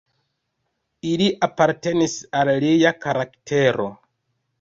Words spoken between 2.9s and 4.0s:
karaktero.